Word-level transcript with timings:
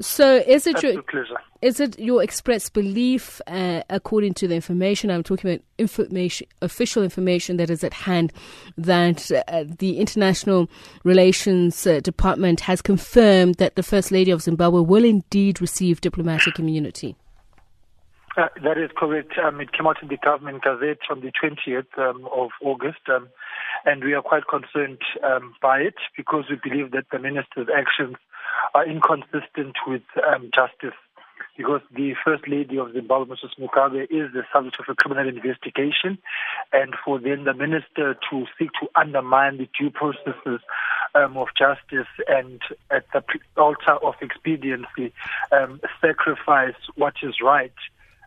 So, 0.00 0.42
is 0.46 0.66
it 0.66 0.82
your 0.82 1.04
is 1.62 1.78
it 1.78 1.98
your 2.00 2.22
express 2.22 2.68
belief, 2.68 3.40
uh, 3.46 3.82
according 3.88 4.34
to 4.34 4.48
the 4.48 4.54
information 4.54 5.10
I'm 5.10 5.22
talking 5.22 5.50
about, 5.50 5.64
information, 5.78 6.48
official 6.60 7.02
information 7.02 7.58
that 7.58 7.70
is 7.70 7.84
at 7.84 7.94
hand, 7.94 8.32
that 8.76 9.30
uh, 9.30 9.64
the 9.78 9.98
International 9.98 10.68
Relations 11.04 11.86
uh, 11.86 12.00
Department 12.00 12.60
has 12.60 12.82
confirmed 12.82 13.54
that 13.56 13.76
the 13.76 13.82
First 13.84 14.10
Lady 14.10 14.32
of 14.32 14.42
Zimbabwe 14.42 14.80
will 14.80 15.04
indeed 15.04 15.60
receive 15.60 16.00
diplomatic 16.00 16.58
immunity? 16.58 17.16
Uh, 18.36 18.48
that 18.64 18.78
is 18.78 18.90
correct. 18.96 19.32
Um, 19.38 19.60
it 19.60 19.72
came 19.72 19.86
out 19.86 20.02
in 20.02 20.08
the 20.08 20.16
government 20.16 20.62
gazette 20.64 20.98
on 21.08 21.20
the 21.20 21.30
20th 21.30 21.86
um, 21.98 22.28
of 22.34 22.50
August, 22.60 22.98
um, 23.08 23.28
and 23.84 24.02
we 24.02 24.12
are 24.12 24.22
quite 24.22 24.48
concerned 24.48 24.98
um, 25.22 25.54
by 25.62 25.78
it 25.78 25.94
because 26.16 26.44
we 26.50 26.56
believe 26.56 26.90
that 26.90 27.06
the 27.12 27.20
minister's 27.20 27.68
actions 27.74 28.16
are 28.74 28.84
inconsistent 28.86 29.76
with 29.86 30.02
um, 30.26 30.50
justice. 30.52 30.98
Because 31.56 31.82
the 31.94 32.14
First 32.24 32.48
Lady 32.48 32.78
of 32.78 32.92
Zimbabwe, 32.92 33.36
Mrs. 33.36 33.56
Mugabe, 33.60 34.02
is 34.10 34.32
the 34.32 34.42
subject 34.52 34.80
of 34.80 34.86
a 34.88 34.96
criminal 34.96 35.28
investigation, 35.28 36.18
and 36.72 36.94
for 37.04 37.20
then 37.20 37.44
the 37.44 37.54
minister 37.54 38.16
to 38.30 38.46
seek 38.58 38.70
to 38.80 38.88
undermine 38.96 39.58
the 39.58 39.68
due 39.78 39.90
processes 39.90 40.60
um, 41.14 41.36
of 41.36 41.48
justice 41.56 42.08
and 42.26 42.60
at 42.90 43.04
the 43.12 43.22
altar 43.56 43.92
of 44.02 44.14
expediency 44.20 45.12
um, 45.52 45.80
sacrifice 46.00 46.74
what 46.96 47.14
is 47.22 47.34
right 47.40 47.72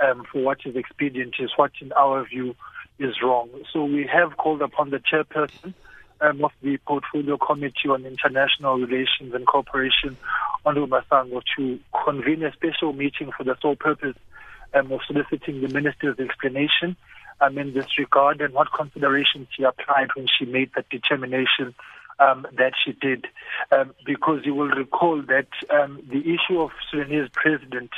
um, 0.00 0.24
for 0.30 0.42
what 0.42 0.58
is 0.64 0.76
expedient 0.76 1.34
is 1.38 1.50
what, 1.56 1.72
in 1.80 1.92
our 1.92 2.24
view, 2.24 2.54
is 2.98 3.14
wrong. 3.22 3.48
So 3.72 3.84
we 3.84 4.08
have 4.12 4.36
called 4.36 4.62
upon 4.62 4.90
the 4.90 4.98
chairperson 4.98 5.74
um, 6.20 6.44
of 6.44 6.50
the 6.62 6.78
Portfolio 6.78 7.36
Committee 7.36 7.88
on 7.88 8.04
International 8.04 8.78
Relations 8.78 9.34
and 9.34 9.46
Cooperation, 9.46 10.16
Honorable 10.64 10.98
Masango, 10.98 11.42
to 11.56 11.78
convene 12.04 12.42
a 12.42 12.52
special 12.52 12.92
meeting 12.92 13.30
for 13.36 13.44
the 13.44 13.56
sole 13.60 13.76
purpose 13.76 14.16
um, 14.74 14.90
of 14.92 15.00
soliciting 15.06 15.60
the 15.60 15.68
minister's 15.68 16.18
explanation 16.18 16.96
um, 17.40 17.56
in 17.58 17.72
this 17.72 17.98
regard 17.98 18.40
and 18.40 18.52
what 18.52 18.68
considerations 18.72 19.46
she 19.56 19.62
applied 19.62 20.08
when 20.16 20.26
she 20.26 20.44
made 20.44 20.70
that 20.74 20.88
determination 20.88 21.74
um, 22.18 22.46
that 22.56 22.72
she 22.82 22.92
did. 22.92 23.26
Um, 23.72 23.94
because 24.04 24.40
you 24.44 24.54
will 24.54 24.68
recall 24.68 25.22
that 25.22 25.48
um, 25.70 26.00
the 26.10 26.20
issue 26.20 26.60
of 26.60 26.70
Sudanese 26.90 27.28
President 27.32 27.90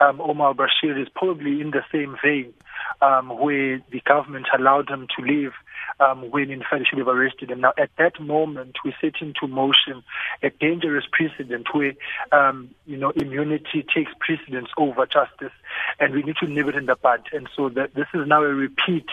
um, 0.00 0.20
Omar 0.20 0.54
Bashir 0.54 1.00
is 1.00 1.08
probably 1.14 1.60
in 1.60 1.70
the 1.70 1.82
same 1.92 2.16
vein 2.22 2.52
um, 3.00 3.28
where 3.28 3.80
the 3.90 4.00
government 4.00 4.46
allowed 4.56 4.88
him 4.88 5.06
to 5.16 5.24
leave 5.24 5.52
um, 6.00 6.30
when 6.30 6.50
in 6.50 6.60
fact 6.60 6.88
should 6.88 6.98
have 6.98 7.08
arrested 7.08 7.50
him. 7.50 7.60
Now, 7.60 7.72
at 7.78 7.90
that 7.98 8.20
moment, 8.20 8.76
we 8.84 8.94
set 9.00 9.14
into 9.20 9.46
motion 9.46 10.02
a 10.42 10.50
dangerous 10.50 11.04
precedent 11.10 11.66
where, 11.72 11.94
um, 12.32 12.70
you 12.86 12.96
know, 12.96 13.10
immunity 13.10 13.84
takes 13.94 14.12
precedence 14.18 14.68
over 14.76 15.06
justice, 15.06 15.52
and 15.98 16.14
we 16.14 16.22
need 16.22 16.36
to 16.36 16.48
nip 16.48 16.68
it 16.68 16.74
in 16.74 16.86
the 16.86 16.96
bud. 16.96 17.22
And 17.32 17.48
so 17.56 17.68
that 17.70 17.94
this 17.94 18.06
is 18.14 18.26
now 18.26 18.42
a 18.42 18.48
repeat 18.48 19.06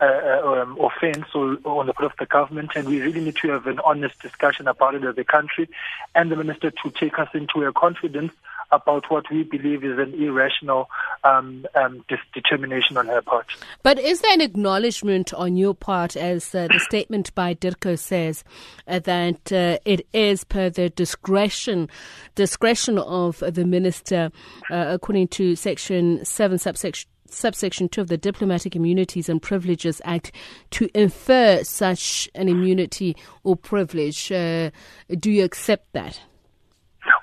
um, 0.00 0.78
offense 0.80 1.26
on 1.34 1.86
the 1.86 1.92
part 1.92 2.12
of 2.12 2.18
the 2.18 2.26
government, 2.26 2.70
and 2.74 2.88
we 2.88 3.00
really 3.00 3.20
need 3.20 3.36
to 3.36 3.48
have 3.50 3.66
an 3.66 3.80
honest 3.84 4.18
discussion 4.20 4.68
about 4.68 4.94
it 4.94 5.04
as 5.04 5.16
a 5.18 5.24
country, 5.24 5.68
and 6.14 6.30
the 6.30 6.36
minister 6.36 6.70
to 6.70 6.90
take 6.90 7.18
us 7.18 7.28
into 7.34 7.62
a 7.64 7.72
confidence 7.72 8.32
about 8.72 9.10
what 9.10 9.30
we 9.30 9.42
believe 9.42 9.84
is 9.84 9.98
an 9.98 10.14
irrational 10.14 10.90
um, 11.22 11.66
um, 11.74 12.04
determination 12.32 12.96
on 12.96 13.06
her 13.06 13.22
part. 13.22 13.46
But 13.82 13.98
is 13.98 14.20
there 14.20 14.32
an 14.32 14.40
acknowledgement 14.40 15.32
on 15.34 15.56
your 15.56 15.74
part, 15.74 16.16
as 16.16 16.54
uh, 16.54 16.68
the 16.68 16.80
statement 16.80 17.34
by 17.34 17.54
DIRCO 17.54 17.96
says, 17.98 18.44
uh, 18.88 18.98
that 19.00 19.52
uh, 19.52 19.78
it 19.84 20.06
is 20.12 20.44
per 20.44 20.70
the 20.70 20.90
discretion 20.90 21.88
discretion 22.34 22.98
of 22.98 23.38
the 23.46 23.64
minister, 23.64 24.32
uh, 24.70 24.86
according 24.88 25.28
to 25.28 25.54
Section 25.54 26.24
Seven, 26.24 26.58
subsection 26.58 27.08
subsection 27.34 27.88
2 27.88 28.00
of 28.00 28.08
the 28.08 28.16
Diplomatic 28.16 28.76
Immunities 28.76 29.28
and 29.28 29.40
Privileges 29.40 30.00
Act 30.04 30.32
to 30.70 30.88
infer 30.94 31.62
such 31.64 32.28
an 32.34 32.48
immunity 32.48 33.16
or 33.42 33.56
privilege. 33.56 34.30
Uh, 34.32 34.70
do 35.18 35.30
you 35.30 35.44
accept 35.44 35.92
that? 35.92 36.20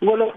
Well, 0.01 0.33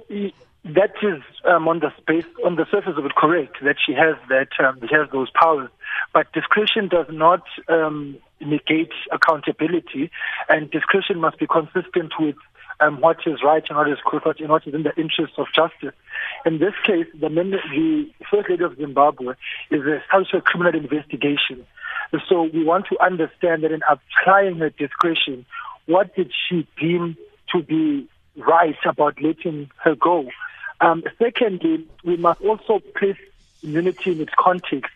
that 0.64 0.92
is 1.02 1.22
um, 1.44 1.68
on 1.68 1.80
the 1.80 1.90
space 2.00 2.24
on 2.44 2.56
the 2.56 2.64
surface 2.70 2.94
of 2.96 3.04
it 3.04 3.14
correct 3.16 3.56
that 3.62 3.76
she 3.84 3.92
has 3.92 4.16
that 4.28 4.48
um, 4.64 4.78
she 4.80 4.94
has 4.94 5.08
those 5.12 5.28
powers, 5.38 5.68
but 6.12 6.32
discretion 6.32 6.88
does 6.88 7.06
not 7.10 7.42
um, 7.68 8.16
negate 8.44 8.92
accountability, 9.12 10.10
and 10.48 10.70
discretion 10.70 11.20
must 11.20 11.38
be 11.38 11.46
consistent 11.46 12.12
with 12.18 12.36
um, 12.80 13.00
what 13.00 13.18
is 13.26 13.42
right 13.42 13.64
and 13.68 13.78
what 13.78 13.88
is 13.88 13.98
correct 14.04 14.40
and 14.40 14.50
what 14.50 14.66
is 14.66 14.74
in 14.74 14.82
the 14.82 14.94
interest 14.96 15.34
of 15.38 15.46
justice. 15.54 15.94
In 16.44 16.58
this 16.58 16.74
case, 16.84 17.06
the, 17.18 17.28
the 17.28 18.10
First 18.30 18.50
Lady 18.50 18.64
of 18.64 18.76
Zimbabwe 18.76 19.34
is 19.70 19.82
a 19.82 20.02
social 20.12 20.40
criminal 20.40 20.74
investigation. 20.74 21.66
So 22.28 22.42
we 22.42 22.64
want 22.64 22.86
to 22.90 23.02
understand 23.02 23.62
that 23.64 23.72
in 23.72 23.80
applying 23.88 24.56
her 24.58 24.70
discretion, 24.70 25.46
what 25.86 26.14
did 26.14 26.32
she 26.48 26.66
deem 26.80 27.16
to 27.52 27.62
be 27.62 28.08
right 28.36 28.76
about 28.84 29.20
letting 29.20 29.70
her 29.82 29.94
go? 29.94 30.28
Um, 30.80 31.02
secondly, 31.18 31.86
we 32.04 32.16
must 32.16 32.40
also 32.40 32.80
place 32.96 33.16
immunity 33.62 34.12
in 34.12 34.20
its 34.20 34.32
context 34.38 34.92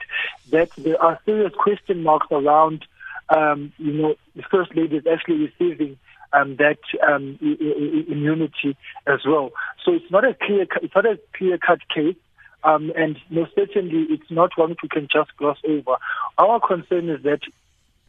that 0.51 0.71
there 0.77 1.01
are 1.03 1.19
serious 1.25 1.53
question 1.57 2.03
marks 2.03 2.27
around, 2.31 2.85
um, 3.31 3.73
you 3.79 3.93
know, 3.93 4.15
the 4.35 4.43
First 4.43 4.75
Lady 4.75 4.97
is 4.97 5.07
actually 5.07 5.51
receiving 5.51 5.99
um, 6.33 6.57
that 6.57 6.79
um, 7.07 7.39
immunity 7.41 8.77
as 9.07 9.21
well. 9.27 9.51
So 9.85 9.93
it's 9.93 10.11
not 10.11 10.25
a 10.25 10.35
clear, 10.35 10.67
it's 10.83 10.95
not 10.95 11.07
a 11.07 11.19
clear 11.35 11.59
cut 11.59 11.81
case. 11.89 12.17
Um, 12.65 12.93
and 12.97 13.17
most 13.31 13.55
certainly, 13.55 14.07
it's 14.11 14.31
not 14.31 14.51
one 14.57 14.77
we 14.83 14.89
can 14.89 15.09
just 15.13 15.37
gloss 15.37 15.59
over. 15.67 15.97
Our 16.39 16.61
concern 16.61 17.09
is 17.09 17.23
that 17.23 17.41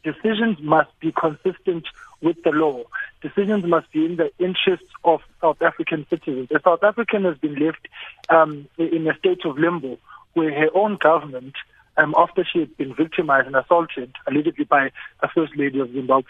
decisions 0.04 0.58
must 0.60 0.90
be 1.00 1.12
consistent 1.12 1.86
with 2.22 2.42
the 2.44 2.50
law. 2.50 2.84
Decisions 3.22 3.64
must 3.66 3.92
be 3.92 4.06
in 4.06 4.16
the 4.16 4.32
interests 4.40 4.90
of 5.04 5.22
South 5.42 5.62
African 5.62 6.06
citizens. 6.10 6.50
A 6.52 6.60
South 6.62 6.84
African 6.84 7.26
has 7.26 7.38
been 7.38 7.56
left 7.56 7.88
um, 8.30 8.68
in 8.78 9.08
a 9.08 9.18
state 9.18 9.46
of 9.46 9.58
limbo 9.58 9.98
where 10.34 10.52
her 10.52 10.70
own 10.74 10.98
government, 10.98 11.54
um, 12.00 12.16
after 12.18 12.46
she 12.52 12.60
had 12.60 12.76
been 12.78 12.96
victimized 12.96 13.48
and 13.48 13.56
assaulted, 13.56 14.14
allegedly 14.28 14.66
by 14.66 14.90
a 15.22 15.28
First 15.28 15.54
Lady 15.58 15.80
of 15.80 15.92
Zimbabwe, 15.92 16.24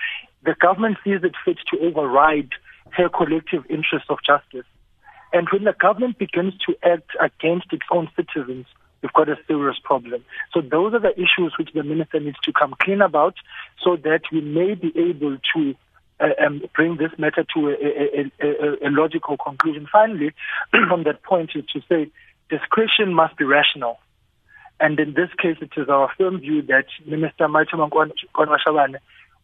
the 0.44 0.56
government 0.60 0.98
sees 1.04 1.20
it 1.24 1.36
fit 1.46 1.58
to 1.72 1.80
override 1.86 2.50
her 2.92 3.10
collective 3.10 3.64
interests 3.70 4.10
of 4.10 4.18
justice. 4.26 4.66
And 5.32 5.48
when 5.52 5.64
the 5.66 5.76
government 5.80 6.18
begins 6.18 6.54
to 6.66 6.76
act 6.84 7.12
against 7.22 7.72
its 7.72 7.86
own 7.92 8.10
citizens, 8.16 8.66
we've 9.02 9.14
got 9.14 9.30
a 9.30 9.36
serious 9.48 9.78
problem. 9.84 10.26
So 10.54 10.62
those 10.62 10.94
are 10.94 11.00
the 11.00 11.14
issues 11.14 11.54
which 11.60 11.70
the 11.74 11.84
minister 11.84 12.20
needs 12.20 12.40
to 12.44 12.52
come 12.52 12.74
clean 12.82 13.02
about 13.02 13.36
so 13.84 13.96
that 13.96 14.22
we 14.32 14.42
may 14.42 14.74
be 14.74 14.92
able 14.98 15.38
to 15.56 15.76
uh, 16.20 16.46
um, 16.46 16.64
bring 16.76 16.98
this 16.98 17.12
matter 17.18 17.46
to 17.56 17.70
a, 17.70 17.74
a, 17.74 18.32
a, 18.42 18.88
a 18.88 18.90
logical 18.90 19.38
conclusion. 19.38 19.88
Finally, 19.92 20.32
on 20.92 21.04
that 21.04 21.22
point 21.24 21.52
is 21.56 21.64
to 21.74 21.82
say 21.88 22.12
discretion 22.50 23.14
must 23.14 23.38
be 23.38 23.46
rational. 23.46 24.00
And 24.80 25.00
in 25.00 25.14
this 25.14 25.30
case, 25.42 25.58
it 25.62 25.72
is 25.76 25.90
our 25.90 26.10
firm 26.18 26.40
view 26.40 26.62
that 26.64 26.86
Minister 27.06 27.48
Maite 27.48 27.72
Nkoana-Mashabane 27.74 28.96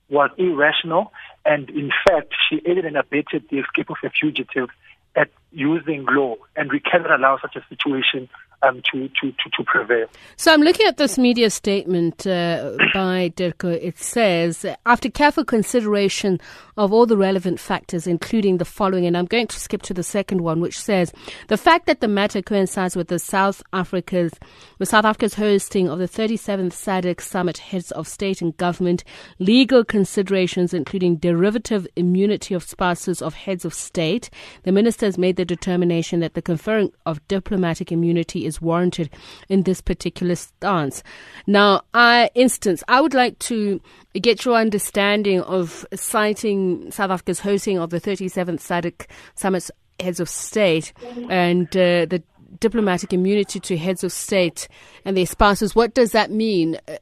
was 0.10 0.30
irrational, 0.38 1.12
and 1.46 1.70
in 1.70 1.92
fact, 2.08 2.34
she 2.50 2.62
aided 2.66 2.86
and 2.86 2.96
abetted 2.96 3.46
the 3.50 3.60
escape 3.60 3.90
of 3.90 3.98
a 4.04 4.10
fugitive 4.10 4.70
at 5.16 5.30
using 5.56 6.06
law, 6.10 6.36
and 6.56 6.72
we 6.72 6.80
cannot 6.80 7.12
allow 7.18 7.40
such 7.42 7.56
a 7.56 7.66
situation 7.70 8.30
um, 8.64 8.82
to, 8.92 9.08
to, 9.08 9.32
to, 9.32 9.50
to, 9.58 9.64
prevail. 9.64 10.08
So 10.38 10.54
I'm 10.54 10.62
looking 10.62 10.88
at 10.88 10.98
this 10.98 11.18
media 11.18 11.50
statement 11.50 12.26
uh, 12.26 12.76
by 12.94 13.32
DIRCO. 13.36 13.70
It 13.70 13.98
says, 13.98 14.66
after 14.86 15.10
careful 15.10 15.46
consideration 15.46 16.40
of 16.78 16.92
all 16.92 17.06
the 17.06 17.18
relevant 17.18 17.60
factors, 17.60 18.08
including 18.08 18.58
the 18.58 18.66
following, 18.66 19.06
and 19.06 19.18
I'm 19.18 19.26
going 19.26 19.48
to 19.48 19.60
skip 19.60 19.82
to 19.84 19.94
the 19.94 20.04
second 20.04 20.42
one, 20.42 20.62
which 20.62 20.80
says, 20.80 21.14
the 21.48 21.58
fact 21.58 21.86
that 21.86 22.02
the 22.02 22.08
matter 22.08 22.42
coincides 22.42 22.96
with 22.96 23.08
the 23.08 23.20
South 23.20 23.62
Africa's, 23.72 24.34
with 24.80 24.90
South 24.90 25.06
Africa's 25.06 25.36
hosting 25.36 25.88
of 25.88 26.00
the 26.00 26.08
37th 26.08 26.74
SADC 26.74 27.22
Summit 27.22 27.58
Heads 27.60 27.92
of 27.92 28.08
State 28.08 28.42
and 28.42 28.56
Government, 28.58 29.04
legal 29.40 29.84
considerations, 29.84 30.74
including 30.74 31.18
derivative 31.18 31.88
immunity 31.96 32.54
of 32.54 32.64
spouses 32.64 33.22
of 33.22 33.34
heads 33.34 33.64
of 33.64 33.74
state, 33.74 34.30
the 34.64 34.72
minister 34.72 35.06
has 35.06 35.18
made 35.18 35.36
the 35.36 35.45
determination 35.46 36.20
that 36.20 36.34
the 36.34 36.42
conferring 36.42 36.92
of 37.06 37.26
diplomatic 37.28 37.92
immunity 37.92 38.46
is 38.46 38.62
warranted 38.62 39.10
in 39.50 39.64
this 39.64 39.82
particular 39.82 40.36
stance. 40.36 41.04
Now, 41.48 41.82
I 41.94 42.30
instance, 42.36 42.84
I 42.88 43.02
would 43.02 43.14
like 43.14 43.40
to 43.40 43.82
get 44.14 44.46
your 44.46 44.56
understanding 44.56 45.42
of 45.42 45.86
citing 45.94 46.92
South 46.92 47.12
Africa's 47.12 47.40
hosting 47.40 47.78
of 47.80 47.90
the 47.90 48.02
37th 48.02 48.60
SADC 48.60 49.06
Summit 49.36 49.70
Heads 50.00 50.20
of 50.20 50.30
State 50.30 50.94
and 51.30 51.68
uh, 51.68 52.06
the 52.06 52.24
diplomatic 52.60 53.14
immunity 53.14 53.60
to 53.60 53.78
heads 53.78 54.04
of 54.04 54.12
state 54.12 54.68
and 55.04 55.16
their 55.16 55.26
spouses. 55.26 55.76
What 55.76 55.94
does 55.94 56.12
that 56.12 56.32
mean? 56.32 56.78
Uh, 56.88 56.98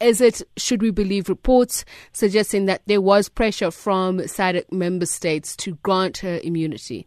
is 0.00 0.20
it, 0.20 0.42
should 0.56 0.82
we 0.82 0.90
believe 0.90 1.28
reports 1.28 1.84
suggesting 2.12 2.66
that 2.66 2.82
there 2.86 3.00
was 3.00 3.28
pressure 3.28 3.70
from 3.70 4.18
SADC 4.18 4.70
member 4.72 5.06
states 5.06 5.56
to 5.56 5.76
grant 5.82 6.18
her 6.18 6.40
immunity? 6.42 7.06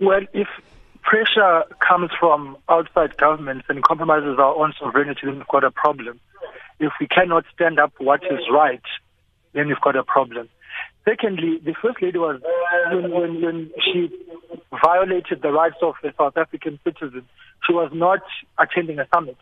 Well, 0.00 0.22
if 0.32 0.48
pressure 1.02 1.64
comes 1.86 2.10
from 2.18 2.56
outside 2.68 3.16
governments 3.16 3.66
and 3.68 3.82
compromises 3.82 4.36
our 4.38 4.54
own 4.56 4.72
sovereignty, 4.78 5.20
then 5.24 5.36
we've 5.36 5.48
got 5.48 5.64
a 5.64 5.70
problem. 5.70 6.20
If 6.80 6.92
we 7.00 7.06
cannot 7.06 7.44
stand 7.54 7.78
up 7.78 7.92
what 7.98 8.24
is 8.24 8.40
right, 8.52 8.82
then 9.52 9.68
we've 9.68 9.80
got 9.80 9.96
a 9.96 10.02
problem. 10.02 10.48
Secondly, 11.04 11.60
the 11.64 11.74
First 11.80 12.02
Lady 12.02 12.18
was, 12.18 12.40
when, 12.90 13.10
when, 13.12 13.42
when 13.42 13.70
she 13.84 14.10
violated 14.82 15.42
the 15.42 15.52
rights 15.52 15.76
of 15.82 15.94
a 16.02 16.12
South 16.16 16.36
African 16.36 16.80
citizen, 16.82 17.26
she 17.66 17.72
was 17.72 17.90
not 17.92 18.22
attending 18.58 18.98
a 18.98 19.06
summit. 19.14 19.36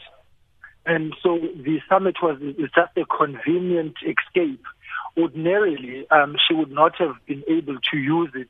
And 0.84 1.14
so 1.22 1.38
the 1.38 1.80
summit 1.88 2.16
was 2.20 2.38
just 2.58 2.96
a 2.96 3.04
convenient 3.04 3.94
escape 4.02 4.64
ordinarily 5.16 6.06
um, 6.10 6.36
she 6.46 6.54
would 6.54 6.70
not 6.70 6.96
have 6.96 7.14
been 7.26 7.42
able 7.48 7.76
to 7.90 7.96
use 7.96 8.30
it 8.34 8.48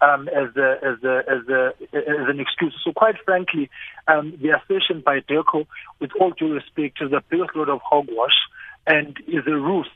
um, 0.00 0.28
as 0.28 0.54
a, 0.56 0.76
as 0.82 1.02
a, 1.02 1.22
as 1.30 1.48
a, 1.48 1.72
as 1.96 2.28
an 2.28 2.40
excuse. 2.40 2.74
So 2.84 2.92
quite 2.92 3.16
frankly, 3.24 3.70
um, 4.08 4.38
the 4.42 4.50
assertion 4.50 5.02
by 5.04 5.20
DIRCO, 5.20 5.66
with 6.00 6.10
all 6.20 6.30
due 6.30 6.54
respect, 6.54 6.98
is 7.00 7.12
a 7.12 7.22
biggest 7.30 7.56
load 7.56 7.68
of 7.68 7.80
hogwash 7.82 8.36
and 8.86 9.16
is 9.26 9.46
a 9.46 9.54
ruse 9.54 9.88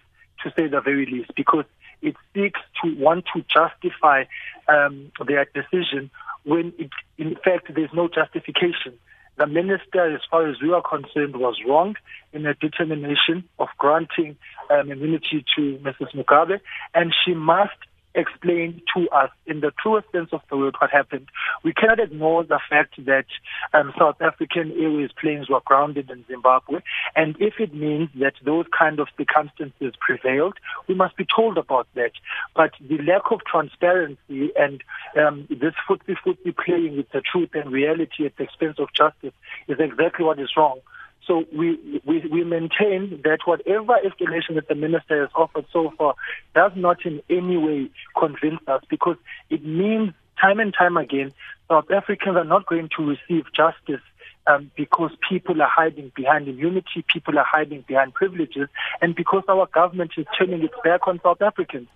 to 0.43 0.51
say 0.57 0.69
the 0.69 0.81
very 0.81 1.07
least 1.07 1.31
because 1.35 1.65
it 2.03 2.15
seeks 2.35 2.61
to 2.83 2.95
want 2.97 3.25
to 3.35 3.43
justify 3.43 4.25
um, 4.69 5.11
their 5.27 5.47
decision 5.55 6.11
when 6.45 6.73
it, 6.79 6.91
in 7.19 7.35
fact 7.45 7.75
there's 7.75 7.91
no 7.93 8.09
justification 8.09 8.99
the 9.39 9.47
minister, 9.47 10.15
as 10.15 10.21
far 10.31 10.49
as 10.49 10.57
we 10.63 10.73
are 10.73 10.83
concerned, 10.83 11.37
was 11.37 11.57
wrong 11.67 11.95
in 12.33 12.45
her 12.45 12.55
determination 12.55 13.45
of 13.59 13.69
granting 13.79 14.37
um, 14.71 14.91
immunity 14.91 15.45
to 15.57 15.79
Mrs. 15.79 16.15
Mugabe, 16.15 16.61
and 16.95 17.15
she 17.25 17.35
must 17.35 17.77
explain 18.17 18.83
to 18.97 19.09
us 19.11 19.31
in 19.47 19.61
the 19.61 19.73
truest 19.81 20.11
sense 20.11 20.31
of 20.33 20.41
the 20.51 20.57
word 20.57 20.75
what 20.79 20.91
happened. 20.91 21.29
We 21.63 21.73
cannot 21.73 22.01
ignore 22.01 22.43
the 22.45 22.61
fact 22.69 22.95
that 23.05 23.27
um, 23.73 23.93
South 23.99 24.21
African 24.21 24.73
Airways 24.73 25.11
planes 25.21 25.49
were 25.49 25.61
grounded 25.65 26.11
in 26.11 26.25
Zimbabwe, 26.27 26.81
and 27.15 27.37
if 27.39 27.55
it 27.61 27.75
means 27.75 28.09
that 28.17 28.35
those 28.45 28.67
kind 28.77 28.99
of 28.99 29.09
circumstances 29.17 29.95
prevailed, 30.01 30.55
we 30.89 30.95
must 30.95 31.17
be 31.17 31.27
told 31.27 31.59
about 31.59 31.87
that. 31.95 32.13
But 32.55 32.73
the 32.81 32.99
lack 33.03 33.31
of 33.31 33.41
transparency 33.45 34.51
and 34.57 34.83
um, 35.17 35.47
this 35.51 35.75
footsie-footsie 35.89 36.57
playing 36.57 36.97
with 36.97 37.11
the 37.11 37.21
truth 37.21 37.51
and 37.55 37.71
reality 37.71 38.25
at 38.27 38.37
the 38.37 38.45
expense 38.45 38.79
of 38.79 38.89
justice 38.93 39.35
is 39.69 39.79
exactly 39.79 40.25
what 40.25 40.41
is 40.41 40.51
wrong. 40.57 40.81
So 41.27 41.45
we, 41.53 42.01
we, 42.05 42.21
we 42.31 42.45
maintain 42.45 43.21
that 43.25 43.39
whatever 43.45 43.97
explanation 44.05 44.55
that 44.55 44.69
the 44.69 44.75
minister 44.75 45.23
has 45.23 45.31
offered 45.35 45.67
so 45.73 45.93
far 45.99 46.15
does 46.55 46.73
not 46.77 47.05
in 47.05 47.21
any 47.29 47.57
way 47.57 47.91
convince 48.19 48.61
us 48.69 48.83
because 48.89 49.17
it 49.51 49.65
means 49.65 50.13
time 50.41 50.61
and 50.61 50.73
time 50.73 50.97
again 50.97 51.33
South 51.69 51.91
Africans 51.91 52.37
are 52.37 52.45
not 52.45 52.67
going 52.67 52.89
to 52.97 53.05
receive 53.05 53.45
justice 53.55 54.03
um, 54.47 54.71
because 54.77 55.11
people 55.29 55.61
are 55.61 55.71
hiding 55.71 56.13
behind 56.15 56.49
immunity, 56.49 57.05
people 57.13 57.39
are 57.39 57.47
hiding 57.47 57.85
behind 57.89 58.15
privileges, 58.15 58.69
and 59.03 59.15
because 59.15 59.43
our 59.49 59.67
government 59.67 60.13
is 60.17 60.27
turning 60.39 60.63
its 60.63 60.75
back 60.85 61.09
on 61.09 61.21
South 61.23 61.43
Africans. 61.43 61.89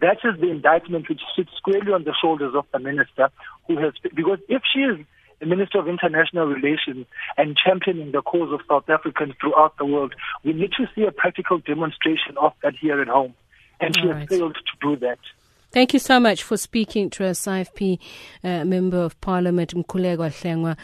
That 0.00 0.18
is 0.24 0.38
the 0.38 0.50
indictment 0.50 1.08
which 1.08 1.22
sits 1.34 1.48
squarely 1.56 1.92
on 1.92 2.04
the 2.04 2.14
shoulders 2.20 2.54
of 2.54 2.66
the 2.70 2.78
minister, 2.78 3.30
who 3.66 3.78
has 3.78 3.94
because 4.14 4.38
if 4.48 4.60
she 4.70 4.80
is 4.80 4.98
the 5.40 5.46
Minister 5.46 5.78
of 5.78 5.88
International 5.88 6.46
Relations 6.46 7.06
and 7.36 7.56
championing 7.56 8.12
the 8.12 8.22
cause 8.22 8.52
of 8.52 8.60
South 8.68 8.88
Africans 8.88 9.34
throughout 9.40 9.76
the 9.78 9.84
world. 9.84 10.14
We 10.44 10.52
need 10.52 10.72
to 10.78 10.88
see 10.94 11.02
a 11.02 11.12
practical 11.12 11.58
demonstration 11.58 12.36
of 12.40 12.52
that 12.62 12.74
here 12.80 13.00
at 13.00 13.08
home. 13.08 13.34
And 13.80 13.96
All 13.96 14.02
she 14.02 14.08
right. 14.08 14.20
has 14.20 14.28
failed 14.28 14.54
to 14.54 14.88
do 14.88 14.96
that. 15.00 15.18
Thank 15.72 15.92
you 15.92 15.98
so 15.98 16.18
much 16.18 16.42
for 16.42 16.56
speaking 16.56 17.10
to 17.10 17.26
us, 17.26 17.44
IFP 17.44 17.98
uh, 18.42 18.64
Member 18.64 18.98
of 18.98 19.20
Parliament 19.20 19.74
Mkhuleko 19.74 20.30
Hlengwa. 20.30 20.76